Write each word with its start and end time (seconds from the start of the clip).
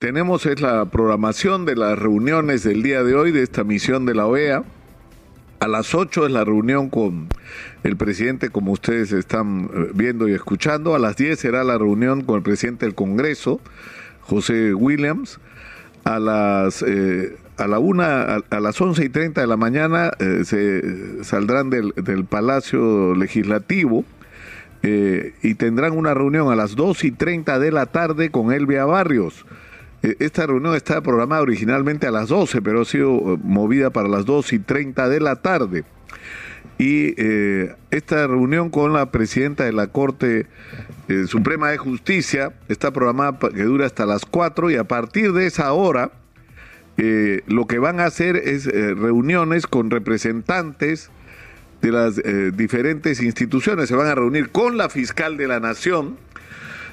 tenemos 0.00 0.46
es 0.46 0.62
la 0.62 0.86
programación 0.86 1.66
de 1.66 1.76
las 1.76 1.98
reuniones 1.98 2.62
del 2.62 2.82
día 2.82 3.04
de 3.04 3.14
hoy 3.14 3.32
de 3.32 3.42
esta 3.42 3.64
misión 3.64 4.06
de 4.06 4.14
la 4.14 4.24
OEA. 4.24 4.64
A 5.60 5.68
las 5.68 5.94
8 5.94 6.24
es 6.24 6.32
la 6.32 6.42
reunión 6.42 6.88
con 6.88 7.28
el 7.82 7.98
presidente, 7.98 8.48
como 8.48 8.72
ustedes 8.72 9.12
están 9.12 9.68
eh, 9.74 9.90
viendo 9.94 10.26
y 10.26 10.32
escuchando. 10.32 10.94
A 10.94 10.98
las 10.98 11.18
10 11.18 11.38
será 11.38 11.64
la 11.64 11.76
reunión 11.76 12.22
con 12.22 12.36
el 12.36 12.42
presidente 12.42 12.86
del 12.86 12.94
Congreso, 12.94 13.60
José 14.22 14.72
Williams. 14.72 15.38
A 16.04 16.18
las, 16.18 16.82
eh, 16.82 17.36
a 17.58 17.66
la 17.66 17.78
una, 17.78 18.36
a, 18.36 18.60
las 18.60 18.80
11 18.80 19.04
y 19.04 19.08
30 19.10 19.42
de 19.42 19.46
la 19.46 19.58
mañana 19.58 20.12
eh, 20.18 20.44
se 20.46 21.22
saldrán 21.24 21.68
del, 21.68 21.92
del 21.94 22.24
Palacio 22.24 23.14
Legislativo 23.14 24.06
y 24.82 25.54
tendrán 25.56 25.92
una 25.92 26.14
reunión 26.14 26.50
a 26.50 26.56
las 26.56 26.74
2 26.74 27.04
y 27.04 27.10
30 27.10 27.58
de 27.58 27.70
la 27.70 27.84
tarde 27.84 28.30
con 28.30 28.50
Elvia 28.50 28.86
Barrios 28.86 29.44
esta 30.02 30.46
reunión 30.46 30.74
estaba 30.74 31.02
programada 31.02 31.42
originalmente 31.42 32.06
a 32.06 32.10
las 32.10 32.28
12, 32.28 32.62
pero 32.62 32.82
ha 32.82 32.84
sido 32.84 33.34
eh, 33.34 33.38
movida 33.42 33.90
para 33.90 34.08
las 34.08 34.24
2 34.24 34.54
y 34.54 34.58
30 34.60 35.08
de 35.08 35.20
la 35.20 35.36
tarde. 35.36 35.84
Y 36.78 37.14
eh, 37.18 37.74
esta 37.90 38.26
reunión 38.26 38.70
con 38.70 38.94
la 38.94 39.10
presidenta 39.10 39.64
de 39.64 39.72
la 39.72 39.88
Corte 39.88 40.46
Suprema 41.26 41.70
de 41.70 41.76
Justicia 41.76 42.52
está 42.68 42.92
programada 42.92 43.50
que 43.50 43.64
dura 43.64 43.84
hasta 43.84 44.06
las 44.06 44.24
4 44.24 44.70
y 44.70 44.76
a 44.76 44.84
partir 44.84 45.32
de 45.32 45.46
esa 45.46 45.72
hora 45.72 46.12
lo 47.46 47.66
que 47.66 47.78
van 47.78 47.98
a 47.98 48.04
hacer 48.04 48.36
es 48.36 48.66
reuniones 48.66 49.66
con 49.66 49.90
representantes 49.90 51.10
de 51.82 51.90
las 51.90 52.20
diferentes 52.54 53.20
instituciones. 53.22 53.88
Se 53.88 53.96
van 53.96 54.06
a 54.06 54.14
reunir 54.14 54.50
con 54.50 54.76
la 54.76 54.88
fiscal 54.88 55.36
de 55.36 55.48
la 55.48 55.58
Nación, 55.58 56.16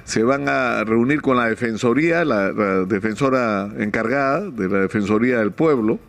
se 0.08 0.24
van 0.24 0.48
a 0.48 0.86
reunir 0.86 1.22
con 1.22 1.36
la 1.36 1.50
Defensoría, 1.50 2.24
la, 2.24 2.54
defensora 2.86 3.70
encargada 3.78 4.50
de 4.50 4.70
la 4.70 4.80
Defensoría 4.80 5.40
del 5.40 5.52
Pueblo, 5.52 6.00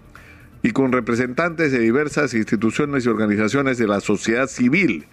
y 0.62 0.70
con 0.70 0.92
representantes 0.92 1.72
de 1.72 1.80
diversas 1.80 2.32
instituciones 2.32 3.04
y 3.04 3.08
organizaciones 3.08 3.76
de 3.76 3.88
la 3.88 4.00
sociedad 4.00 4.46
civil. 4.46 5.06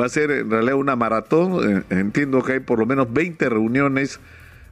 Va 0.00 0.06
a 0.06 0.08
ser 0.08 0.30
en 0.30 0.48
realidad 0.48 0.76
una 0.76 0.94
maratón, 0.94 1.78
eh, 1.78 1.82
entiendo 1.90 2.40
que 2.42 2.52
hay 2.52 2.60
por 2.60 2.78
lo 2.78 2.86
menos 2.86 3.12
20 3.12 3.48
reuniones 3.48 4.20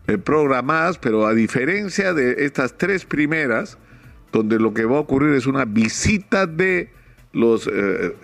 eh, 0.06 0.18
programadas, 0.18 0.98
pero 0.98 1.26
a 1.26 1.34
diferencia 1.34 2.14
de 2.14 2.44
estas 2.44 2.78
tres 2.78 3.04
primeras, 3.04 3.76
donde 4.30 4.60
lo 4.60 4.72
que 4.72 4.84
va 4.84 4.98
a 4.98 5.00
ocurrir 5.00 5.34
es 5.34 5.46
una 5.46 5.64
visita 5.64 6.46
de 6.46 6.92
los 7.32 7.66
eh, 7.66 8.14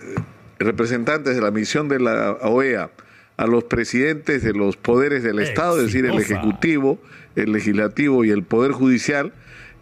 representantes 0.59 1.35
de 1.35 1.41
la 1.41 1.51
misión 1.51 1.89
de 1.89 1.99
la 1.99 2.37
OEA 2.41 2.89
a 3.37 3.47
los 3.47 3.65
presidentes 3.65 4.43
de 4.43 4.53
los 4.53 4.77
poderes 4.77 5.23
del 5.23 5.39
Estado, 5.39 5.77
es 5.77 5.87
decir, 5.87 6.05
el 6.05 6.19
Ejecutivo, 6.19 6.99
el 7.35 7.51
Legislativo 7.51 8.23
y 8.23 8.31
el 8.31 8.43
Poder 8.43 8.71
Judicial. 8.71 9.33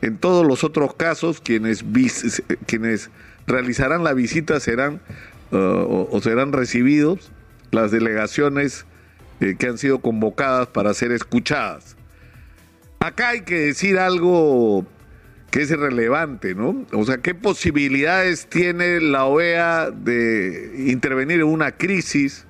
En 0.02 0.18
todos 0.18 0.46
los 0.46 0.64
otros 0.64 0.96
casos, 0.96 1.40
quienes, 1.40 1.86
quienes 2.66 3.10
realizarán 3.48 4.04
la 4.04 4.14
visita 4.14 4.60
serán 4.60 5.02
uh, 5.52 6.08
o, 6.12 6.20
serán 6.22 6.52
recibidos 6.52 7.32
las 7.72 7.92
delegaciones 7.92 8.86
eh, 9.40 9.56
que 9.58 9.68
han 9.68 9.78
sido 9.78 10.00
convocadas 10.00 10.68
para 10.68 10.94
ser 10.94 11.12
escuchadas. 11.12 11.96
Acá 13.00 13.30
hay 13.30 13.42
que 13.42 13.60
decir 13.60 14.00
algo 14.00 14.86
que 15.52 15.62
es 15.62 15.70
relevante, 15.70 16.56
¿no? 16.56 16.86
O 16.94 17.06
sea, 17.06 17.18
¿qué 17.18 17.36
posibilidades 17.36 18.48
tiene 18.48 19.00
la 19.00 19.26
OEA 19.26 19.92
de 19.92 20.86
intervenir 20.88 21.42
en 21.42 21.48
una 21.48 21.72
crisis? 21.74 22.46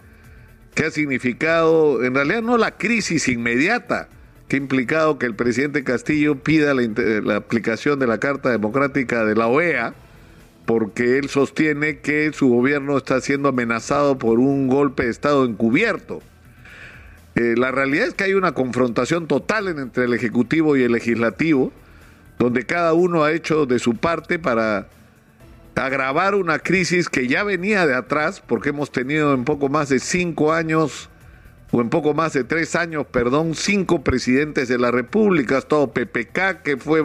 Que 0.73 0.85
ha 0.85 0.91
significado, 0.91 2.03
en 2.03 2.15
realidad 2.15 2.41
no 2.41 2.57
la 2.57 2.71
crisis 2.71 3.27
inmediata, 3.27 4.09
que 4.47 4.57
ha 4.57 4.59
implicado 4.59 5.17
que 5.19 5.25
el 5.25 5.35
presidente 5.35 5.83
Castillo 5.83 6.35
pida 6.35 6.73
la, 6.73 7.35
aplicación 7.35 7.99
de 7.99 8.07
la 8.07 8.19
Carta 8.19 8.49
Democrática 8.49 9.25
de 9.25 9.35
la 9.35 9.47
OEA, 9.47 9.93
porque 10.65 11.17
él 11.17 11.29
sostiene 11.29 11.99
que 11.99 12.31
su 12.33 12.49
gobierno 12.49 12.97
está 12.97 13.19
siendo 13.21 13.49
amenazado 13.49 14.17
por 14.17 14.39
un 14.39 14.67
golpe 14.67 15.03
de 15.05 15.11
Estado 15.11 15.45
encubierto. 15.45 16.21
Eh, 17.35 17.55
la 17.57 17.71
realidad 17.71 18.07
es 18.07 18.13
que 18.13 18.25
hay 18.25 18.33
una 18.33 18.53
confrontación 18.53 19.27
total 19.27 19.67
entre 19.67 20.05
el 20.05 20.13
Ejecutivo 20.13 20.77
y 20.77 20.83
el 20.83 20.91
Legislativo, 20.91 21.71
donde 22.39 22.65
cada 22.65 22.93
uno 22.93 23.23
ha 23.23 23.31
hecho 23.31 23.65
de 23.65 23.79
su 23.79 23.95
parte 23.95 24.39
para 24.39 24.87
agravar 25.75 26.35
una 26.35 26.59
crisis 26.59 27.09
que 27.09 27.27
ya 27.27 27.43
venía 27.43 27.85
de 27.87 27.95
atrás, 27.95 28.41
porque 28.45 28.69
hemos 28.69 28.91
tenido 28.91 29.33
en 29.33 29.43
poco 29.45 29.69
más 29.69 29.89
de 29.89 29.99
cinco 29.99 30.53
años, 30.53 31.09
o 31.71 31.81
en 31.81 31.89
poco 31.89 32.13
más 32.13 32.33
de 32.33 32.43
tres 32.43 32.75
años, 32.75 33.07
perdón, 33.07 33.55
cinco 33.55 34.03
presidentes 34.03 34.67
de 34.67 34.77
la 34.77 34.91
República. 34.91 35.55
Ha 35.55 35.59
estado 35.59 35.91
PPK, 35.91 36.61
que 36.63 36.77
fue 36.77 37.03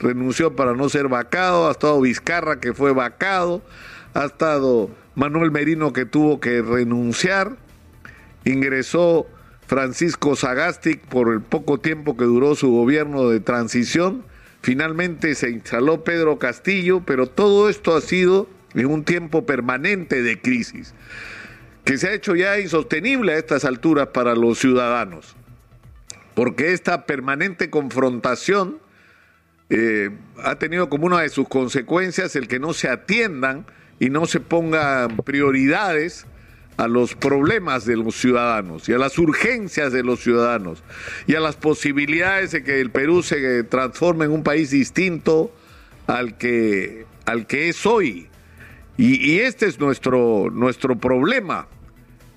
renunció 0.00 0.56
para 0.56 0.74
no 0.74 0.88
ser 0.88 1.06
vacado, 1.06 1.68
ha 1.68 1.70
estado 1.70 2.00
Vizcarra, 2.00 2.58
que 2.58 2.74
fue 2.74 2.92
vacado, 2.92 3.62
ha 4.14 4.24
estado 4.24 4.90
Manuel 5.14 5.52
Merino, 5.52 5.92
que 5.92 6.04
tuvo 6.04 6.40
que 6.40 6.62
renunciar, 6.62 7.56
ingresó 8.44 9.28
Francisco 9.68 10.34
Sagasti 10.34 10.96
por 10.96 11.32
el 11.32 11.40
poco 11.40 11.78
tiempo 11.78 12.16
que 12.16 12.24
duró 12.24 12.56
su 12.56 12.72
gobierno 12.72 13.28
de 13.28 13.38
transición 13.38 14.24
Finalmente 14.62 15.34
se 15.34 15.50
instaló 15.50 16.04
Pedro 16.04 16.38
Castillo, 16.38 17.02
pero 17.04 17.26
todo 17.26 17.68
esto 17.68 17.96
ha 17.96 18.00
sido 18.00 18.48
en 18.74 18.86
un 18.86 19.04
tiempo 19.04 19.46
permanente 19.46 20.22
de 20.22 20.40
crisis, 20.40 20.94
que 21.84 21.96
se 21.96 22.08
ha 22.08 22.12
hecho 22.12 22.34
ya 22.34 22.58
insostenible 22.58 23.32
a 23.32 23.38
estas 23.38 23.64
alturas 23.64 24.08
para 24.08 24.34
los 24.34 24.58
ciudadanos, 24.58 25.36
porque 26.34 26.72
esta 26.72 27.06
permanente 27.06 27.70
confrontación 27.70 28.78
eh, 29.70 30.10
ha 30.42 30.56
tenido 30.56 30.88
como 30.88 31.06
una 31.06 31.20
de 31.20 31.28
sus 31.28 31.48
consecuencias 31.48 32.36
el 32.36 32.48
que 32.48 32.58
no 32.58 32.72
se 32.72 32.88
atiendan 32.88 33.66
y 34.00 34.10
no 34.10 34.26
se 34.26 34.40
pongan 34.40 35.16
prioridades 35.18 36.26
a 36.78 36.86
los 36.86 37.16
problemas 37.16 37.84
de 37.84 37.96
los 37.96 38.14
ciudadanos 38.14 38.88
y 38.88 38.92
a 38.92 38.98
las 38.98 39.18
urgencias 39.18 39.92
de 39.92 40.04
los 40.04 40.20
ciudadanos 40.20 40.82
y 41.26 41.34
a 41.34 41.40
las 41.40 41.56
posibilidades 41.56 42.52
de 42.52 42.62
que 42.62 42.80
el 42.80 42.90
Perú 42.90 43.22
se 43.22 43.64
transforme 43.64 44.26
en 44.26 44.30
un 44.30 44.44
país 44.44 44.70
distinto 44.70 45.52
al 46.06 46.38
que, 46.38 47.04
al 47.26 47.46
que 47.46 47.68
es 47.68 47.84
hoy. 47.84 48.28
Y, 48.96 49.40
este 49.40 49.66
es 49.66 49.78
nuestro, 49.78 50.50
nuestro 50.50 50.98
problema 50.98 51.68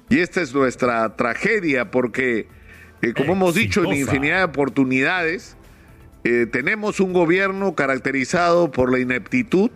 y 0.09 0.19
esta 0.19 0.41
es 0.41 0.53
nuestra 0.53 1.15
tragedia 1.15 1.89
porque, 1.89 2.47
eh, 3.01 3.13
como 3.15 3.33
hemos 3.33 3.55
dicho 3.55 3.83
en 3.83 3.93
infinidad 3.93 4.39
de 4.39 4.43
oportunidades, 4.43 5.55
eh, 6.23 6.47
tenemos 6.51 6.99
un 6.99 7.13
gobierno 7.13 7.73
caracterizado 7.73 8.71
por 8.71 8.91
la 8.91 8.99
ineptitud, 8.99 9.71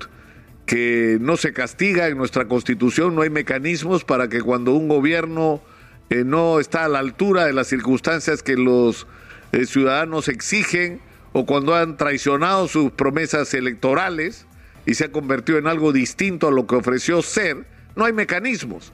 que 0.66 1.18
no 1.22 1.38
se 1.38 1.54
castiga 1.54 2.08
en 2.08 2.18
nuestra 2.18 2.48
constitución, 2.48 3.16
no 3.16 3.22
hay 3.22 3.30
mecanismos 3.30 4.04
para 4.04 4.28
que 4.28 4.42
cuando 4.42 4.74
un 4.74 4.88
gobierno 4.88 5.62
eh, 6.10 6.24
no 6.24 6.60
está 6.60 6.86
a 6.86 6.90
la 6.90 7.00
altura 7.00 7.46
de 7.46 7.54
las 7.54 7.68
circunstancias 7.68 8.42
que 8.42 8.56
los 8.56 9.08
eh, 9.52 9.66
ciudadanos 9.66 10.28
exigen 10.28 11.00
o 11.34 11.46
cuando 11.46 11.76
han 11.76 11.98
traicionado 11.98 12.68
sus 12.68 12.92
promesas 12.92 13.54
electorales 13.54 14.48
y 14.86 14.96
se 14.96 15.06
ha 15.06 15.12
convertido 15.12 15.58
en 15.58 15.68
algo 15.68 15.92
distinto 15.92 16.48
a 16.48 16.52
lo 16.52 16.66
que 16.66 16.76
ofreció 16.76 17.22
ser, 17.22 17.66
no 17.96 18.06
hay 18.06 18.14
mecanismos 18.14 18.94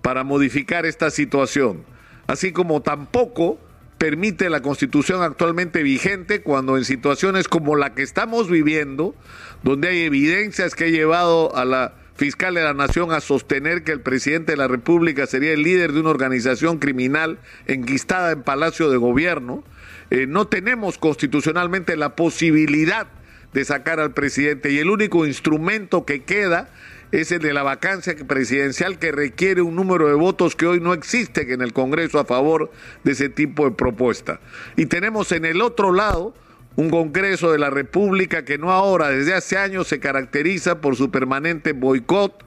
para 0.00 0.24
modificar 0.24 0.86
esta 0.86 1.10
situación. 1.10 1.84
Así 2.26 2.52
como 2.52 2.82
tampoco 2.82 3.58
permite 4.02 4.50
la 4.50 4.62
constitución 4.62 5.22
actualmente 5.22 5.84
vigente 5.84 6.42
cuando 6.42 6.76
en 6.76 6.84
situaciones 6.84 7.46
como 7.46 7.76
la 7.76 7.94
que 7.94 8.02
estamos 8.02 8.50
viviendo, 8.50 9.14
donde 9.62 9.90
hay 9.90 10.00
evidencias 10.00 10.74
que 10.74 10.86
ha 10.86 10.88
llevado 10.88 11.54
a 11.54 11.64
la 11.64 11.94
fiscal 12.16 12.56
de 12.56 12.64
la 12.64 12.74
nación 12.74 13.12
a 13.12 13.20
sostener 13.20 13.84
que 13.84 13.92
el 13.92 14.00
presidente 14.00 14.50
de 14.50 14.56
la 14.56 14.66
República 14.66 15.28
sería 15.28 15.52
el 15.52 15.62
líder 15.62 15.92
de 15.92 16.00
una 16.00 16.10
organización 16.10 16.80
criminal 16.80 17.38
enquistada 17.68 18.32
en 18.32 18.42
Palacio 18.42 18.90
de 18.90 18.96
Gobierno, 18.96 19.62
eh, 20.10 20.26
no 20.26 20.48
tenemos 20.48 20.98
constitucionalmente 20.98 21.96
la 21.96 22.16
posibilidad 22.16 23.06
de 23.52 23.64
sacar 23.64 24.00
al 24.00 24.14
presidente 24.14 24.72
y 24.72 24.78
el 24.78 24.90
único 24.90 25.26
instrumento 25.26 26.04
que 26.06 26.24
queda 26.24 26.70
es 27.12 27.30
el 27.30 27.40
de 27.40 27.52
la 27.52 27.62
vacancia 27.62 28.16
presidencial 28.26 28.98
que 28.98 29.12
requiere 29.12 29.60
un 29.60 29.76
número 29.76 30.08
de 30.08 30.14
votos 30.14 30.56
que 30.56 30.66
hoy 30.66 30.80
no 30.80 30.94
existe 30.94 31.52
en 31.52 31.60
el 31.60 31.74
Congreso 31.74 32.18
a 32.18 32.24
favor 32.24 32.72
de 33.04 33.12
ese 33.12 33.28
tipo 33.28 33.66
de 33.66 33.76
propuesta. 33.76 34.40
Y 34.76 34.86
tenemos 34.86 35.30
en 35.32 35.44
el 35.44 35.60
otro 35.60 35.92
lado 35.92 36.34
un 36.74 36.88
Congreso 36.88 37.52
de 37.52 37.58
la 37.58 37.68
República 37.68 38.46
que 38.46 38.56
no 38.56 38.72
ahora, 38.72 39.10
desde 39.10 39.34
hace 39.34 39.58
años 39.58 39.88
se 39.88 40.00
caracteriza 40.00 40.80
por 40.80 40.96
su 40.96 41.10
permanente 41.10 41.72
boicot, 41.72 42.44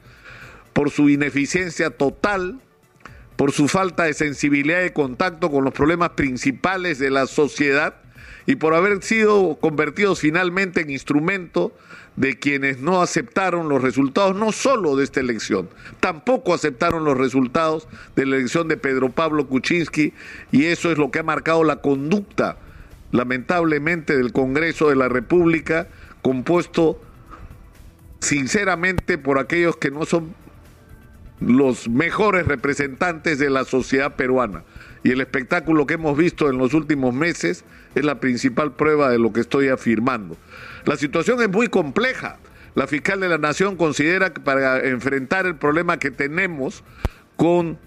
por 0.73 0.89
su 0.89 1.09
ineficiencia 1.09 1.91
total, 1.91 2.59
por 3.35 3.51
su 3.51 3.67
falta 3.67 4.05
de 4.05 4.13
sensibilidad 4.13 4.81
de 4.81 4.93
contacto 4.93 5.51
con 5.51 5.63
los 5.63 5.73
problemas 5.73 6.11
principales 6.11 6.97
de 6.97 7.11
la 7.11 7.27
sociedad 7.27 7.97
y 8.45 8.55
por 8.55 8.73
haber 8.73 9.01
sido 9.03 9.57
convertidos 9.59 10.19
finalmente 10.19 10.81
en 10.81 10.89
instrumento 10.89 11.71
de 12.15 12.39
quienes 12.39 12.79
no 12.79 13.01
aceptaron 13.01 13.67
los 13.67 13.81
resultados, 13.81 14.35
no 14.35 14.51
solo 14.51 14.95
de 14.95 15.03
esta 15.03 15.19
elección, 15.19 15.69
tampoco 15.99 16.53
aceptaron 16.53 17.03
los 17.03 17.17
resultados 17.17 17.87
de 18.15 18.25
la 18.25 18.37
elección 18.37 18.67
de 18.67 18.77
Pedro 18.77 19.09
Pablo 19.09 19.47
Kuczynski, 19.47 20.13
y 20.51 20.65
eso 20.65 20.91
es 20.91 20.97
lo 20.97 21.11
que 21.11 21.19
ha 21.19 21.23
marcado 21.23 21.63
la 21.63 21.77
conducta, 21.77 22.57
lamentablemente, 23.11 24.15
del 24.15 24.31
Congreso 24.31 24.89
de 24.89 24.95
la 24.95 25.09
República, 25.09 25.87
compuesto 26.21 27.01
sinceramente 28.19 29.17
por 29.17 29.37
aquellos 29.37 29.75
que 29.77 29.91
no 29.91 30.05
son 30.05 30.33
los 31.39 31.89
mejores 31.89 32.47
representantes 32.47 33.39
de 33.39 33.49
la 33.49 33.65
sociedad 33.65 34.15
peruana. 34.15 34.63
Y 35.03 35.11
el 35.11 35.21
espectáculo 35.21 35.85
que 35.85 35.95
hemos 35.95 36.17
visto 36.17 36.49
en 36.49 36.57
los 36.57 36.73
últimos 36.73 37.13
meses 37.13 37.65
es 37.93 38.05
la 38.05 38.19
principal 38.19 38.73
prueba 38.73 39.09
de 39.09 39.19
lo 39.19 39.33
que 39.33 39.41
estoy 39.41 39.67
afirmando. 39.67 40.37
La 40.85 40.95
situación 40.95 41.41
es 41.41 41.49
muy 41.49 41.67
compleja. 41.67 42.37
La 42.73 42.87
fiscal 42.87 43.19
de 43.19 43.29
la 43.29 43.37
Nación 43.37 43.75
considera 43.75 44.33
que 44.33 44.41
para 44.41 44.79
enfrentar 44.85 45.45
el 45.45 45.55
problema 45.55 45.99
que 45.99 46.11
tenemos 46.11 46.83
con 47.35 47.77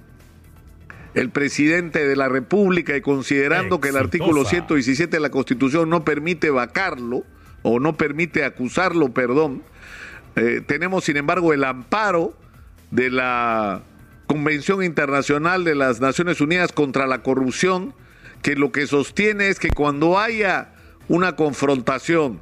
el 1.15 1.31
presidente 1.31 2.07
de 2.07 2.17
la 2.17 2.29
República 2.29 2.97
y 2.97 3.01
considerando 3.01 3.81
que 3.81 3.89
el 3.89 3.97
artículo 3.97 4.45
117 4.45 5.17
de 5.17 5.21
la 5.21 5.31
Constitución 5.31 5.91
no 5.91 6.05
permite 6.05 6.51
vacarlo, 6.51 7.25
o 7.63 7.81
no 7.81 7.97
permite 7.97 8.45
acusarlo, 8.45 9.13
perdón, 9.13 9.63
eh, 10.37 10.63
tenemos 10.65 11.05
sin 11.05 11.17
embargo 11.17 11.53
el 11.53 11.65
amparo 11.65 12.35
de 12.91 13.11
la 13.11 13.83
Convención 14.27 14.83
Internacional 14.83 15.65
de 15.65 15.75
las 15.75 16.01
Naciones 16.01 16.41
Unidas 16.41 16.73
contra 16.73 17.07
la 17.07 17.23
Corrupción, 17.23 17.95
que 18.43 18.57
lo 18.57 18.73
que 18.73 18.87
sostiene 18.87 19.49
es 19.49 19.59
que 19.59 19.71
cuando 19.71 20.19
haya 20.19 20.75
una 21.09 21.35
confrontación 21.35 22.41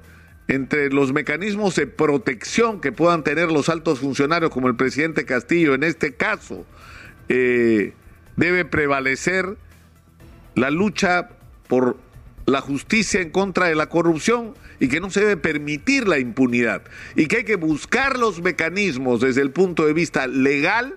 entre 0.48 0.90
los 0.90 1.12
mecanismos 1.12 1.74
de 1.74 1.86
protección 1.86 2.80
que 2.80 2.92
puedan 2.92 3.24
tener 3.24 3.50
los 3.50 3.68
altos 3.68 4.00
funcionarios, 4.00 4.50
como 4.50 4.68
el 4.68 4.76
presidente 4.76 5.24
Castillo 5.24 5.74
en 5.74 5.82
este 5.82 6.14
caso, 6.14 6.66
eh, 7.28 7.94
debe 8.36 8.64
prevalecer 8.64 9.56
la 10.54 10.70
lucha 10.70 11.30
por 11.68 11.96
la 12.46 12.60
justicia 12.60 13.20
en 13.20 13.30
contra 13.30 13.66
de 13.66 13.74
la 13.74 13.88
corrupción 13.88 14.54
y 14.78 14.88
que 14.88 15.00
no 15.00 15.10
se 15.10 15.20
debe 15.20 15.36
permitir 15.36 16.08
la 16.08 16.18
impunidad 16.18 16.82
y 17.16 17.26
que 17.26 17.38
hay 17.38 17.44
que 17.44 17.56
buscar 17.56 18.18
los 18.18 18.40
mecanismos 18.40 19.20
desde 19.20 19.42
el 19.42 19.50
punto 19.50 19.84
de 19.84 19.92
vista 19.92 20.26
legal 20.26 20.94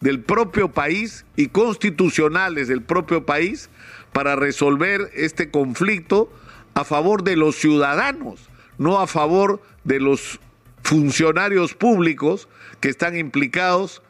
del 0.00 0.20
propio 0.20 0.72
país 0.72 1.24
y 1.36 1.48
constitucionales 1.48 2.68
del 2.68 2.82
propio 2.82 3.24
país 3.24 3.70
para 4.12 4.34
resolver 4.34 5.10
este 5.14 5.50
conflicto 5.50 6.32
a 6.74 6.84
favor 6.84 7.22
de 7.22 7.36
los 7.36 7.56
ciudadanos, 7.56 8.48
no 8.78 8.98
a 9.00 9.06
favor 9.06 9.62
de 9.84 10.00
los 10.00 10.40
funcionarios 10.82 11.74
públicos 11.74 12.48
que 12.80 12.88
están 12.88 13.16
implicados 13.16 14.02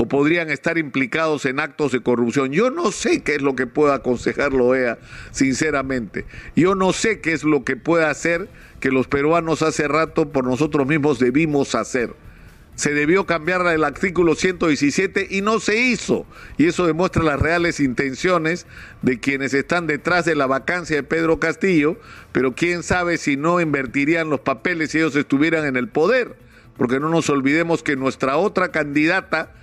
o 0.00 0.06
podrían 0.06 0.48
estar 0.48 0.78
implicados 0.78 1.44
en 1.44 1.58
actos 1.58 1.90
de 1.90 2.00
corrupción. 2.00 2.52
Yo 2.52 2.70
no 2.70 2.92
sé 2.92 3.24
qué 3.24 3.34
es 3.34 3.42
lo 3.42 3.56
que 3.56 3.66
pueda 3.66 3.96
aconsejar 3.96 4.54
OEA, 4.54 4.98
sinceramente. 5.32 6.24
Yo 6.54 6.76
no 6.76 6.92
sé 6.92 7.20
qué 7.20 7.32
es 7.32 7.42
lo 7.42 7.64
que 7.64 7.74
puede 7.74 8.04
hacer 8.04 8.48
que 8.78 8.92
los 8.92 9.08
peruanos 9.08 9.62
hace 9.62 9.88
rato 9.88 10.30
por 10.30 10.44
nosotros 10.44 10.86
mismos 10.86 11.18
debimos 11.18 11.74
hacer. 11.74 12.14
Se 12.76 12.94
debió 12.94 13.26
cambiar 13.26 13.66
el 13.66 13.82
artículo 13.82 14.36
117 14.36 15.26
y 15.30 15.40
no 15.40 15.58
se 15.58 15.80
hizo. 15.80 16.26
Y 16.58 16.66
eso 16.66 16.86
demuestra 16.86 17.24
las 17.24 17.40
reales 17.40 17.80
intenciones 17.80 18.68
de 19.02 19.18
quienes 19.18 19.52
están 19.52 19.88
detrás 19.88 20.24
de 20.24 20.36
la 20.36 20.46
vacancia 20.46 20.94
de 20.94 21.02
Pedro 21.02 21.40
Castillo, 21.40 21.98
pero 22.30 22.54
quién 22.54 22.84
sabe 22.84 23.18
si 23.18 23.36
no 23.36 23.60
invertirían 23.60 24.30
los 24.30 24.38
papeles 24.38 24.92
si 24.92 24.98
ellos 24.98 25.16
estuvieran 25.16 25.64
en 25.64 25.76
el 25.76 25.88
poder. 25.88 26.36
Porque 26.76 27.00
no 27.00 27.08
nos 27.08 27.28
olvidemos 27.30 27.82
que 27.82 27.96
nuestra 27.96 28.36
otra 28.36 28.70
candidata, 28.70 29.54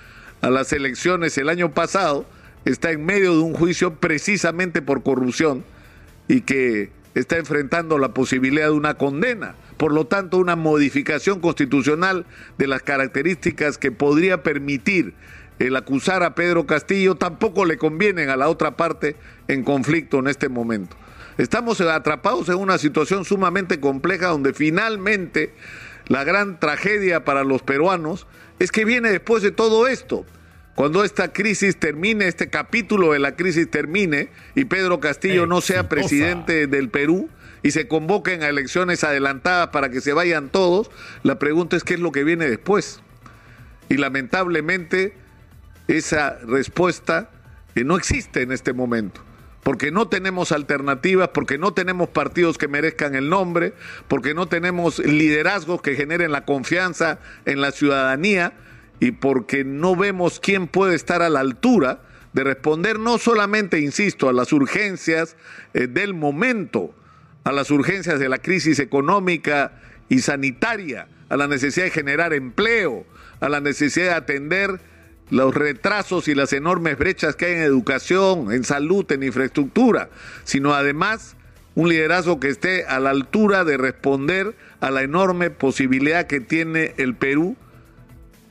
a 0.45 0.51
las 0.51 0.71
elecciones 0.73 1.39
el 1.39 1.49
año 1.49 1.73
pasado 1.73 2.23
está 2.65 2.91
en 2.91 3.03
medio 3.03 3.33
de 3.33 3.39
un 3.39 3.55
juicio 3.55 3.95
precisamente 3.95 4.83
por 4.83 5.01
corrupción 5.01 5.65
y 6.27 6.41
que 6.41 6.91
está 7.15 7.37
enfrentando 7.37 7.97
la 7.97 8.09
posibilidad 8.09 8.65
de 8.65 8.73
una 8.73 8.93
condena. 8.93 9.55
Por 9.77 9.91
lo 9.91 10.05
tanto, 10.05 10.37
una 10.37 10.55
modificación 10.55 11.39
constitucional 11.39 12.27
de 12.59 12.67
las 12.67 12.83
características 12.83 13.79
que 13.79 13.91
podría 13.91 14.43
permitir 14.43 15.15
el 15.57 15.75
acusar 15.75 16.21
a 16.21 16.35
Pedro 16.35 16.67
Castillo 16.67 17.15
tampoco 17.15 17.65
le 17.65 17.77
convienen 17.77 18.29
a 18.29 18.35
la 18.35 18.47
otra 18.47 18.77
parte 18.77 19.15
en 19.47 19.63
conflicto 19.63 20.19
en 20.19 20.27
este 20.27 20.47
momento. 20.47 20.95
Estamos 21.39 21.81
atrapados 21.81 22.49
en 22.49 22.55
una 22.55 22.77
situación 22.77 23.25
sumamente 23.25 23.79
compleja 23.79 24.27
donde 24.27 24.53
finalmente 24.53 25.53
la 26.07 26.23
gran 26.23 26.59
tragedia 26.59 27.25
para 27.25 27.43
los 27.43 27.61
peruanos 27.61 28.27
es 28.59 28.71
que 28.71 28.85
viene 28.85 29.09
después 29.09 29.43
de 29.43 29.51
todo 29.51 29.87
esto. 29.87 30.25
Cuando 30.75 31.03
esta 31.03 31.31
crisis 31.31 31.77
termine, 31.77 32.27
este 32.27 32.49
capítulo 32.49 33.13
de 33.13 33.19
la 33.19 33.35
crisis 33.35 33.69
termine 33.71 34.29
y 34.55 34.65
Pedro 34.65 34.99
Castillo 34.99 35.45
no 35.45 35.61
sea 35.61 35.87
presidente 35.87 36.67
del 36.67 36.89
Perú 36.89 37.29
y 37.63 37.71
se 37.71 37.87
convoquen 37.87 38.43
a 38.43 38.49
elecciones 38.49 39.03
adelantadas 39.03 39.69
para 39.69 39.89
que 39.89 40.01
se 40.01 40.13
vayan 40.13 40.49
todos, 40.49 40.91
la 41.23 41.39
pregunta 41.39 41.77
es 41.77 41.83
qué 41.83 41.93
es 41.93 41.99
lo 41.99 42.11
que 42.11 42.23
viene 42.23 42.47
después. 42.47 43.01
Y 43.87 43.95
lamentablemente 43.95 45.13
esa 45.87 46.37
respuesta 46.39 47.29
eh, 47.75 47.83
no 47.83 47.95
existe 47.95 48.41
en 48.41 48.51
este 48.51 48.73
momento 48.73 49.21
porque 49.65 49.89
no 49.89 50.07
tenemos 50.07 50.51
alternativas, 50.51 51.29
porque 51.29 51.57
no 51.57 51.73
tenemos 51.73 52.07
partidos 52.09 52.59
que 52.59 52.67
merezcan 52.67 53.15
el 53.15 53.29
nombre, 53.29 53.73
porque 54.07 54.35
no 54.35 54.47
tenemos 54.47 54.99
liderazgos 54.99 55.81
que 55.81 55.95
generen 55.95 56.31
la 56.31 56.45
confianza 56.45 57.17
en 57.45 57.61
la 57.61 57.71
ciudadanía 57.71 58.53
y 58.99 59.13
porque 59.13 59.63
no 59.63 59.95
vemos 59.95 60.39
quién 60.39 60.67
puede 60.67 60.93
estar 60.93 61.23
a 61.23 61.29
la 61.29 61.39
altura 61.39 62.01
de 62.33 62.43
responder 62.43 62.99
no 62.99 63.17
solamente, 63.17 63.79
insisto, 63.79 64.29
a 64.29 64.33
las 64.33 64.53
urgencias 64.53 65.35
eh, 65.73 65.87
del 65.87 66.13
momento, 66.13 66.93
a 67.43 67.51
las 67.51 67.71
urgencias 67.71 68.19
de 68.19 68.29
la 68.29 68.37
crisis 68.37 68.77
económica 68.77 69.81
y 70.09 70.19
sanitaria, 70.19 71.07
a 71.27 71.37
la 71.37 71.47
necesidad 71.47 71.85
de 71.85 71.91
generar 71.91 72.35
empleo, 72.35 73.03
a 73.39 73.49
la 73.49 73.61
necesidad 73.61 74.09
de 74.09 74.13
atender 74.13 74.79
los 75.29 75.53
retrasos 75.53 76.27
y 76.27 76.35
las 76.35 76.53
enormes 76.53 76.97
brechas 76.97 77.35
que 77.35 77.45
hay 77.45 77.53
en 77.53 77.61
educación, 77.61 78.51
en 78.51 78.63
salud, 78.63 79.09
en 79.11 79.23
infraestructura, 79.23 80.09
sino 80.43 80.73
además 80.73 81.35
un 81.73 81.89
liderazgo 81.89 82.39
que 82.39 82.49
esté 82.49 82.85
a 82.85 82.99
la 82.99 83.09
altura 83.09 83.63
de 83.63 83.77
responder 83.77 84.55
a 84.79 84.91
la 84.91 85.01
enorme 85.01 85.49
posibilidad 85.49 86.27
que 86.27 86.39
tiene 86.39 86.93
el 86.97 87.15
Perú 87.15 87.57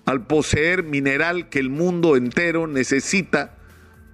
al 0.05 0.27
poseer 0.27 0.83
mineral 0.83 1.49
que 1.49 1.59
el 1.59 1.71
mundo 1.71 2.17
entero 2.17 2.67
necesita 2.67 3.55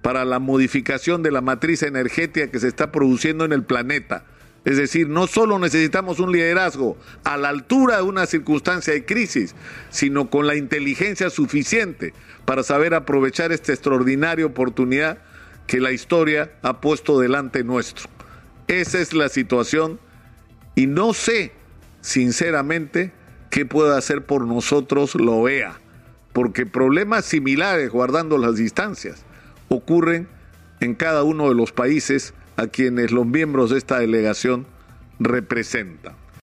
para 0.01 0.25
la 0.25 0.39
modificación 0.39 1.21
de 1.23 1.31
la 1.31 1.41
matriz 1.41 1.83
energética 1.83 2.49
que 2.49 2.59
se 2.59 2.67
está 2.67 2.91
produciendo 2.91 3.45
en 3.45 3.51
el 3.51 3.63
planeta. 3.63 4.23
Es 4.63 4.77
decir, 4.77 5.09
no 5.09 5.25
solo 5.25 5.57
necesitamos 5.57 6.19
un 6.19 6.31
liderazgo 6.31 6.95
a 7.23 7.35
la 7.37 7.49
altura 7.49 7.97
de 7.97 8.03
una 8.03 8.27
circunstancia 8.27 8.93
de 8.93 9.05
crisis, 9.05 9.55
sino 9.89 10.29
con 10.29 10.45
la 10.45 10.55
inteligencia 10.55 11.31
suficiente 11.31 12.13
para 12.45 12.61
saber 12.61 12.93
aprovechar 12.93 13.51
esta 13.51 13.73
extraordinaria 13.73 14.45
oportunidad 14.45 15.17
que 15.65 15.79
la 15.79 15.91
historia 15.91 16.51
ha 16.61 16.79
puesto 16.79 17.19
delante 17.19 17.63
nuestro. 17.63 18.07
Esa 18.67 18.99
es 18.99 19.13
la 19.13 19.29
situación 19.29 19.99
y 20.75 20.85
no 20.85 21.13
sé, 21.13 21.53
sinceramente, 22.01 23.11
qué 23.49 23.65
puede 23.65 23.97
hacer 23.97 24.25
por 24.25 24.45
nosotros 24.45 25.15
la 25.15 25.31
OEA, 25.31 25.79
porque 26.33 26.65
problemas 26.65 27.25
similares, 27.25 27.89
guardando 27.89 28.37
las 28.37 28.55
distancias, 28.55 29.25
ocurren 29.69 30.27
en 30.79 30.95
cada 30.95 31.23
uno 31.23 31.49
de 31.49 31.55
los 31.55 31.71
países 31.71 32.33
a 32.61 32.67
quienes 32.67 33.11
los 33.11 33.25
miembros 33.25 33.71
de 33.71 33.79
esta 33.79 33.97
delegación 33.97 34.67
representan. 35.19 36.20